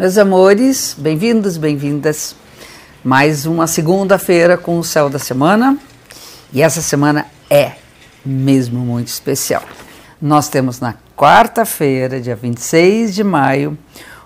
[0.00, 2.34] Meus amores, bem-vindos, bem-vindas.
[3.04, 5.76] Mais uma segunda-feira com o céu da semana.
[6.54, 7.72] E essa semana é
[8.24, 9.62] mesmo muito especial.
[10.18, 13.76] Nós temos na quarta-feira, dia 26 de maio,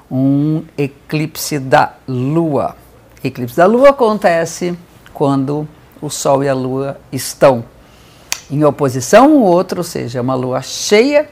[0.08, 2.76] um eclipse da Lua.
[3.24, 4.78] Eclipse da Lua acontece
[5.12, 5.66] quando
[6.00, 7.64] o Sol e a Lua estão
[8.48, 11.28] em oposição um ao outro, ou seja, uma lua cheia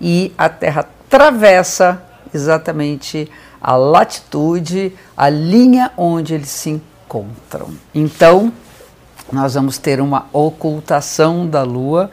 [0.00, 2.02] e a Terra atravessa
[2.32, 3.30] exatamente
[3.62, 7.68] a latitude, a linha onde eles se encontram.
[7.94, 8.52] Então,
[9.32, 12.10] nós vamos ter uma ocultação da Lua,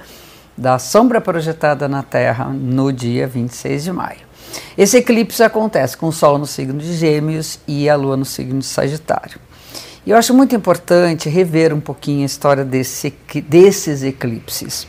[0.55, 4.30] da sombra projetada na Terra, no dia 26 de maio.
[4.77, 8.59] Esse eclipse acontece com o Sol no signo de Gêmeos e a Lua no signo
[8.59, 9.39] de Sagitário.
[10.05, 13.13] E eu acho muito importante rever um pouquinho a história desse,
[13.47, 14.88] desses eclipses.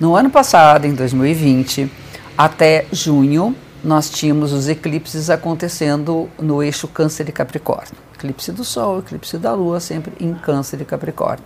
[0.00, 1.90] No ano passado, em 2020,
[2.36, 7.94] até junho, nós tínhamos os eclipses acontecendo no eixo Câncer e Capricórnio.
[8.14, 11.44] Eclipse do Sol, eclipse da Lua, sempre em Câncer e Capricórnio.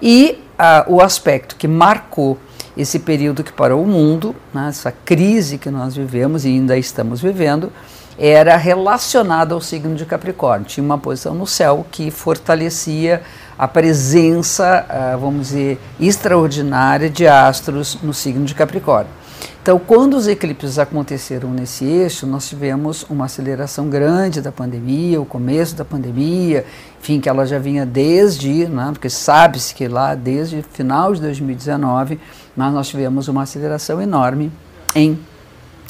[0.00, 2.36] E uh, o aspecto que marcou
[2.76, 7.20] esse período que parou o mundo, né, essa crise que nós vivemos e ainda estamos
[7.20, 7.72] vivendo,
[8.18, 10.66] era relacionado ao signo de Capricórnio.
[10.66, 13.22] Tinha uma posição no céu que fortalecia
[13.56, 19.21] a presença, uh, vamos dizer, extraordinária de astros no signo de Capricórnio.
[19.62, 25.24] Então, quando os eclipses aconteceram nesse eixo, nós tivemos uma aceleração grande da pandemia, o
[25.24, 26.66] começo da pandemia,
[27.00, 32.18] enfim, que ela já vinha desde, né, porque sabe-se que lá desde final de 2019,
[32.56, 34.50] nós, nós tivemos uma aceleração enorme
[34.96, 35.16] em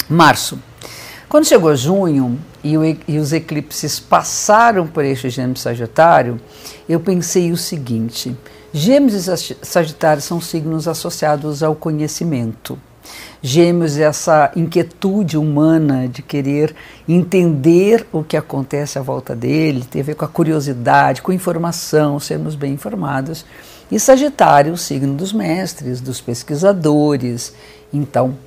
[0.07, 0.59] março.
[1.27, 6.39] Quando chegou junho e, o, e os eclipses passaram por eixo Gêmeos Sagitário,
[6.87, 8.37] eu pensei o seguinte:
[8.71, 12.77] Gêmeos e Sagitário são signos associados ao conhecimento.
[13.45, 16.73] Gêmeos, essa inquietude humana de querer
[17.05, 22.21] entender o que acontece à volta dele, tem a ver com a curiosidade, com informação,
[22.21, 23.45] sermos bem informados.
[23.91, 27.53] E Sagitário, o signo dos mestres, dos pesquisadores,
[27.93, 28.37] então,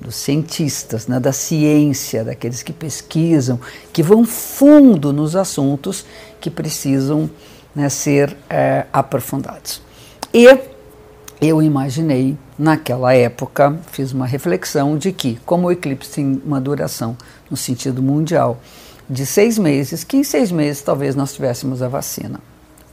[0.00, 3.60] dos cientistas, né, da ciência, daqueles que pesquisam,
[3.92, 6.06] que vão fundo nos assuntos
[6.40, 7.28] que precisam
[7.74, 9.82] né, ser é, aprofundados.
[10.32, 10.75] E
[11.40, 17.16] eu imaginei, naquela época, fiz uma reflexão de que, como o eclipse tem uma duração
[17.50, 18.58] no sentido mundial
[19.08, 22.40] de seis meses, que em seis meses talvez nós tivéssemos a vacina.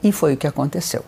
[0.03, 1.03] E foi o que aconteceu.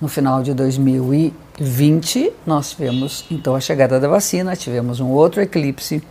[0.00, 6.02] No final de 2020, nós tivemos então a chegada da vacina, tivemos um outro eclipse,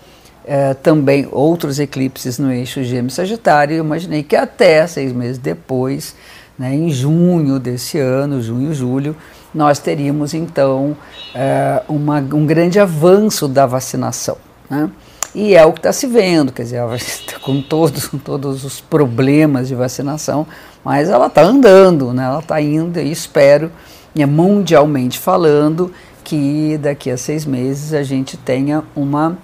[0.46, 3.78] eh, também outros eclipses no eixo Gêmeo-Sagitário.
[3.78, 6.16] Eu imaginei que até seis meses depois,
[6.58, 9.16] né, em junho desse ano, junho, julho,
[9.54, 10.98] nós teríamos então
[11.34, 14.38] é, uma, um grande avanço da vacinação.
[14.70, 14.90] Né?
[15.36, 16.82] E é o que está se vendo, quer dizer,
[17.42, 20.48] com todos, com todos os problemas de vacinação,
[20.84, 22.26] mas ela está andando, né?
[22.26, 23.72] ela está indo e espero,
[24.16, 25.92] né, mundialmente falando,
[26.24, 29.38] que daqui a seis meses a gente tenha uma,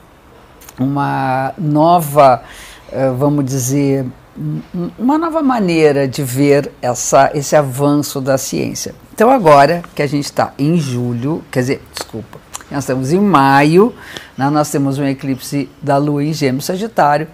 [0.77, 2.43] uma nova,
[2.91, 4.05] eh, vamos dizer,
[4.97, 8.95] uma nova maneira de ver essa, esse avanço da ciência.
[9.13, 12.39] Então, agora que a gente está em julho, quer dizer, desculpa,
[12.71, 13.93] nós estamos em maio,
[14.35, 17.27] né, nós temos um eclipse da Lua em Gêmeos Sagitário.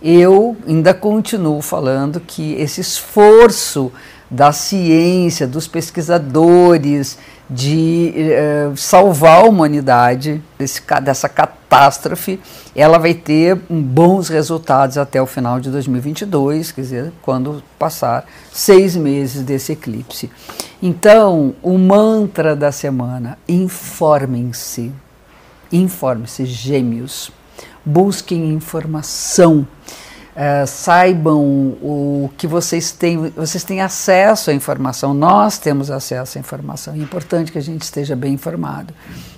[0.00, 3.90] Eu ainda continuo falando que esse esforço
[4.34, 7.16] da ciência, dos pesquisadores,
[7.48, 12.40] de eh, salvar a humanidade desse, dessa catástrofe,
[12.74, 18.96] ela vai ter bons resultados até o final de 2022, quer dizer, quando passar seis
[18.96, 20.30] meses desse eclipse.
[20.82, 24.90] Então, o mantra da semana: informem-se,
[25.70, 27.30] informem-se, gêmeos,
[27.84, 29.66] busquem informação.
[30.34, 31.40] Uh, saibam
[31.80, 36.98] o que vocês têm, vocês têm acesso à informação, nós temos acesso à informação, é
[36.98, 38.92] importante que a gente esteja bem informado.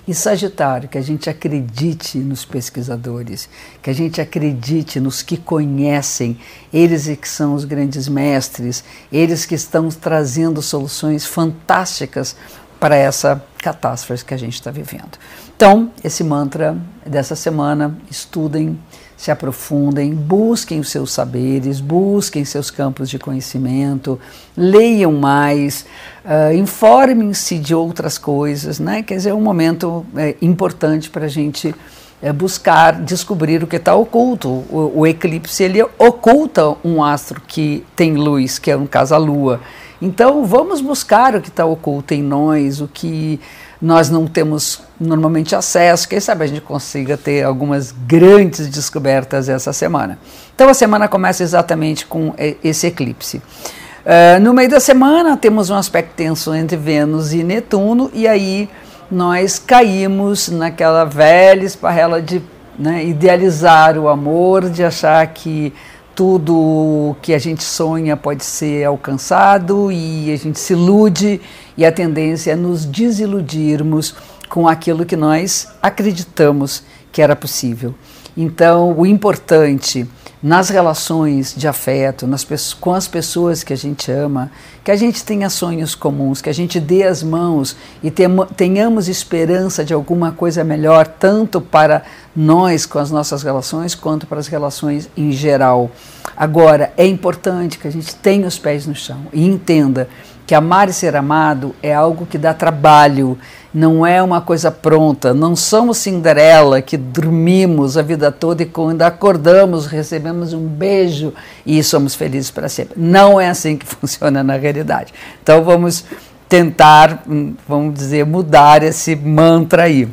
[0.07, 3.47] E Sagitário, que a gente acredite nos pesquisadores,
[3.79, 6.39] que a gente acredite nos que conhecem,
[6.73, 12.35] eles é que são os grandes mestres, eles que estão trazendo soluções fantásticas
[12.79, 15.17] para essa catástrofe que a gente está vivendo.
[15.55, 18.79] Então, esse mantra dessa semana, estudem
[19.17, 24.19] se aprofundem, busquem os seus saberes, busquem seus campos de conhecimento,
[24.55, 25.87] leiam mais,
[26.23, 29.01] uh, informem-se de outras coisas, né?
[29.01, 31.73] Quer dizer, é um momento é, importante para a gente
[32.21, 34.49] é, buscar descobrir o que está oculto.
[34.49, 39.17] O, o, eclipse ele oculta um astro que tem luz, que é no caso a
[39.17, 39.59] Lua.
[39.99, 43.39] Então vamos buscar o que está oculto em nós, o que
[43.81, 46.09] nós não temos normalmente acesso.
[46.09, 50.17] Quem sabe a gente consiga ter algumas grandes descobertas essa semana.
[50.55, 52.33] Então a semana começa exatamente com
[52.63, 53.37] esse eclipse.
[53.37, 58.69] Uh, no meio da semana temos um aspecto tenso entre Vênus e Netuno, e aí
[59.11, 62.41] nós caímos naquela velha esparrela de
[62.79, 65.73] né, idealizar o amor, de achar que
[66.17, 71.39] tudo que a gente sonha pode ser alcançado e a gente se ilude,
[71.77, 74.15] e a tendência é nos desiludirmos
[74.49, 76.81] com aquilo que nós acreditamos
[77.11, 77.93] que era possível.
[78.37, 80.07] Então, o importante
[80.41, 82.45] nas relações de afeto, nas,
[82.79, 84.51] com as pessoas que a gente ama,
[84.83, 88.11] que a gente tenha sonhos comuns, que a gente dê as mãos e
[88.55, 92.03] tenhamos esperança de alguma coisa melhor, tanto para
[92.35, 95.89] nós com as nossas relações, quanto para as relações em geral.
[96.35, 100.07] Agora, é importante que a gente tenha os pés no chão e entenda
[100.47, 103.37] que amar e ser amado é algo que dá trabalho,
[103.73, 105.33] não é uma coisa pronta.
[105.33, 111.33] Não somos Cinderela que dormimos a vida toda e quando acordamos recebemos um beijo
[111.65, 112.93] e somos felizes para sempre.
[112.97, 115.13] Não é assim que funciona na realidade.
[115.43, 116.05] Então vamos
[116.47, 120.07] tentar, hum, vamos dizer, mudar esse mantra aí.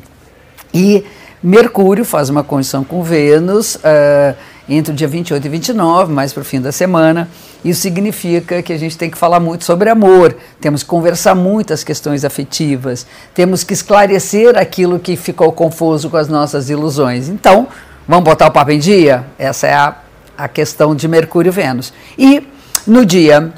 [0.74, 1.04] E
[1.40, 3.76] Mercúrio faz uma conjunção com Vênus.
[3.76, 4.34] Uh,
[4.68, 7.28] entre o dia 28 e 29, mais para o fim da semana.
[7.64, 11.72] Isso significa que a gente tem que falar muito sobre amor, temos que conversar muito
[11.72, 17.28] as questões afetivas, temos que esclarecer aquilo que ficou confuso com as nossas ilusões.
[17.28, 17.68] Então,
[18.06, 19.24] vamos botar o papo em dia?
[19.38, 19.96] Essa é a,
[20.36, 21.92] a questão de Mercúrio e Vênus.
[22.18, 22.46] E
[22.86, 23.52] no dia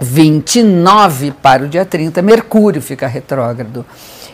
[0.00, 3.84] 29 para o dia 30, Mercúrio fica retrógrado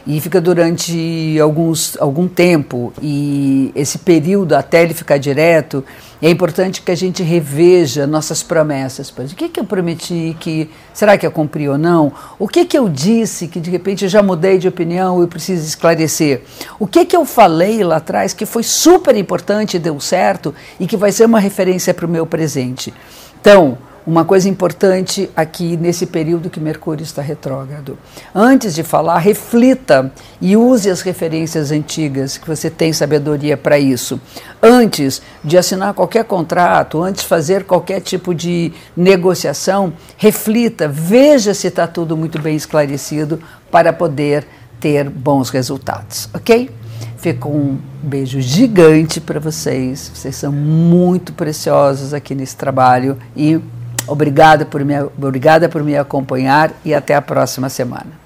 [0.06, 5.84] e fica durante alguns, algum tempo e esse período até ele ficar direto
[6.22, 9.10] é importante que a gente reveja nossas promessas.
[9.10, 12.12] O que, que eu prometi que será que eu cumpri ou não?
[12.38, 16.42] O que, que eu disse que de repente já mudei de opinião e preciso esclarecer?
[16.78, 20.96] O que, que eu falei lá atrás que foi super importante deu certo e que
[20.96, 22.92] vai ser uma referência para o meu presente?
[23.40, 27.98] Então, uma coisa importante aqui nesse período que Mercúrio está retrógrado.
[28.34, 34.20] Antes de falar, reflita e use as referências antigas, que você tem sabedoria para isso.
[34.62, 41.66] Antes de assinar qualquer contrato, antes de fazer qualquer tipo de negociação, reflita, veja se
[41.66, 44.46] está tudo muito bem esclarecido para poder
[44.80, 46.70] ter bons resultados, ok?
[47.18, 50.10] Fica um beijo gigante para vocês.
[50.14, 53.60] Vocês são muito preciosos aqui nesse trabalho e
[54.06, 58.19] Obrigada por me, obrigada por me acompanhar e até a próxima semana.